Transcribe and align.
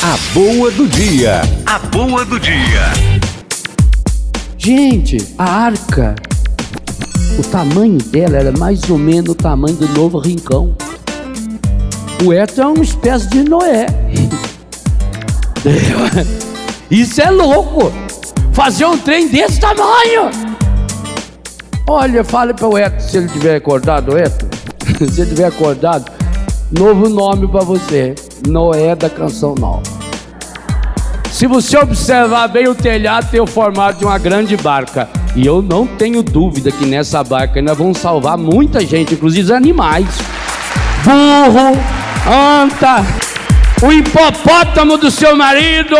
A 0.00 0.16
boa 0.32 0.70
do 0.70 0.86
dia. 0.86 1.40
A 1.66 1.80
boa 1.80 2.24
do 2.24 2.38
dia. 2.38 2.92
Gente, 4.56 5.34
a 5.36 5.64
arca, 5.64 6.14
o 7.36 7.42
tamanho 7.42 7.98
dela 7.98 8.36
era 8.36 8.52
mais 8.52 8.88
ou 8.88 8.96
menos 8.96 9.30
o 9.30 9.34
tamanho 9.34 9.74
do 9.74 9.88
novo 9.88 10.20
rincão. 10.20 10.72
O 12.24 12.32
Eto 12.32 12.60
é 12.60 12.66
uma 12.66 12.84
espécie 12.84 13.28
de 13.28 13.42
Noé. 13.42 13.86
Isso 16.88 17.20
é 17.20 17.30
louco! 17.32 17.92
Fazer 18.52 18.84
um 18.84 18.96
trem 18.96 19.28
desse 19.28 19.58
tamanho! 19.58 20.30
Olha, 21.88 22.22
fale 22.22 22.54
para 22.54 22.68
o 22.68 22.78
Eto 22.78 23.02
se 23.02 23.16
ele 23.16 23.28
tiver 23.28 23.56
acordado, 23.56 24.16
Eto. 24.16 24.46
se 25.12 25.22
ele 25.22 25.30
tiver 25.30 25.46
acordado, 25.46 26.08
novo 26.70 27.08
nome 27.08 27.48
para 27.48 27.64
você: 27.64 28.14
Noé 28.46 28.94
da 28.94 29.10
Canção 29.10 29.54
Nova. 29.54 29.82
Se 31.30 31.46
você 31.46 31.78
observar 31.78 32.48
bem 32.48 32.66
o 32.68 32.74
telhado, 32.74 33.30
tem 33.30 33.40
o 33.40 33.46
formato 33.46 33.98
de 33.98 34.04
uma 34.04 34.18
grande 34.18 34.56
barca. 34.56 35.08
E 35.36 35.46
eu 35.46 35.62
não 35.62 35.86
tenho 35.86 36.22
dúvida 36.22 36.70
que 36.72 36.84
nessa 36.84 37.22
barca 37.22 37.58
ainda 37.60 37.74
vão 37.74 37.94
salvar 37.94 38.36
muita 38.36 38.84
gente, 38.84 39.14
inclusive 39.14 39.52
animais. 39.52 40.06
Burro, 41.04 41.78
anta, 42.26 43.04
o 43.82 43.92
hipopótamo 43.92 44.98
do 44.98 45.10
seu 45.10 45.36
marido. 45.36 45.96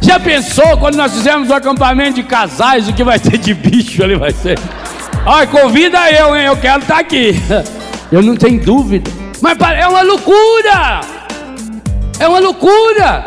Já 0.00 0.20
pensou 0.20 0.76
quando 0.76 0.96
nós 0.96 1.12
fizemos 1.12 1.48
o 1.48 1.54
acampamento 1.54 2.16
de 2.16 2.24
casais, 2.24 2.88
o 2.88 2.92
que 2.92 3.04
vai 3.04 3.18
ter 3.18 3.38
de 3.38 3.54
bicho 3.54 4.02
ali 4.02 4.16
vai 4.16 4.32
ser? 4.32 4.58
Olha, 5.24 5.46
convida 5.46 6.10
eu, 6.10 6.36
hein? 6.36 6.46
Eu 6.46 6.56
quero 6.56 6.82
estar 6.82 6.98
aqui. 6.98 7.40
Eu 8.10 8.20
não 8.20 8.36
tenho 8.36 8.60
dúvida. 8.60 9.10
Mas 9.40 9.52
é 9.52 9.71
uma 10.02 10.04
loucura! 10.04 11.00
É 12.18 12.28
uma 12.28 12.40
loucura! 12.40 13.24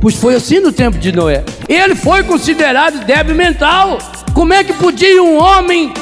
Pois 0.00 0.14
foi 0.14 0.34
assim 0.34 0.60
no 0.60 0.70
tempo 0.70 0.98
de 0.98 1.12
Noé. 1.12 1.44
Ele 1.68 1.94
foi 1.94 2.22
considerado 2.24 3.04
débil 3.04 3.34
mental. 3.34 3.98
Como 4.34 4.52
é 4.52 4.62
que 4.62 4.72
podia 4.74 5.22
um 5.22 5.38
homem 5.38 5.92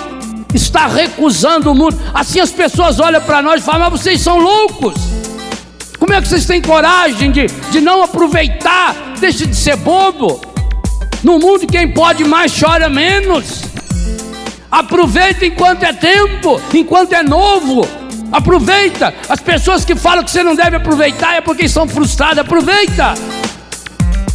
estar 0.54 0.88
recusando 0.88 1.70
o 1.70 1.74
mundo? 1.74 2.00
Assim 2.12 2.40
as 2.40 2.50
pessoas 2.50 2.98
olham 2.98 3.20
para 3.20 3.42
nós 3.42 3.60
e 3.60 3.64
falam: 3.64 3.90
Mas 3.90 4.00
vocês 4.00 4.20
são 4.20 4.38
loucos. 4.38 4.94
Como 5.98 6.12
é 6.12 6.20
que 6.20 6.28
vocês 6.28 6.46
têm 6.46 6.60
coragem 6.62 7.30
de, 7.30 7.46
de 7.46 7.80
não 7.80 8.02
aproveitar? 8.02 8.96
Deixe 9.20 9.46
de 9.46 9.54
ser 9.54 9.76
bobo. 9.76 10.40
No 11.22 11.38
mundo, 11.38 11.66
quem 11.66 11.92
pode 11.92 12.24
mais 12.24 12.58
chora 12.58 12.88
menos. 12.88 13.62
Aproveita 14.70 15.44
enquanto 15.44 15.82
é 15.82 15.92
tempo, 15.92 16.60
enquanto 16.72 17.12
é 17.12 17.22
novo. 17.22 17.99
Aproveita. 18.32 19.12
As 19.28 19.40
pessoas 19.40 19.84
que 19.84 19.94
falam 19.96 20.24
que 20.24 20.30
você 20.30 20.42
não 20.42 20.54
deve 20.54 20.76
aproveitar 20.76 21.34
é 21.34 21.40
porque 21.40 21.64
estão 21.64 21.86
frustradas. 21.86 22.38
Aproveita. 22.38 23.14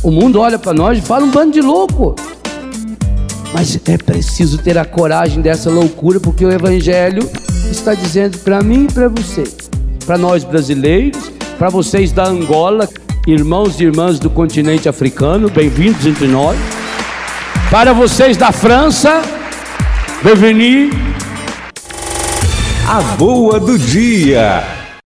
O 0.04 0.12
mundo 0.12 0.40
olha 0.40 0.60
para 0.60 0.74
nós 0.74 0.98
e 1.00 1.02
fala 1.02 1.26
um 1.26 1.32
bando 1.32 1.54
de 1.54 1.62
louco. 1.62 2.16
Mas 3.54 3.80
é 3.88 3.98
preciso 3.98 4.58
ter 4.58 4.78
a 4.78 4.84
coragem 4.84 5.42
dessa 5.42 5.70
loucura, 5.70 6.20
porque 6.20 6.46
o 6.46 6.52
Evangelho 6.52 7.30
está 7.72 7.94
dizendo 7.94 8.38
para 8.40 8.62
mim 8.62 8.86
e 8.90 8.94
para 8.94 9.08
você, 9.08 9.44
para 10.06 10.18
nós 10.18 10.44
brasileiros, 10.44 11.32
para 11.58 11.70
vocês 11.70 12.12
da 12.12 12.28
Angola, 12.28 12.90
irmãos 13.26 13.80
e 13.80 13.86
irmãs 13.86 14.20
do 14.20 14.30
continente 14.30 14.90
africano, 14.90 15.50
bem-vindos 15.50 16.06
entre 16.06 16.28
nós, 16.28 16.58
para 17.72 17.94
vocês 17.94 18.36
da 18.36 18.52
França, 18.52 19.22
bem-vindos. 20.22 21.05
A 22.88 23.02
boa 23.18 23.60
do 23.60 23.80
dia. 23.80 24.85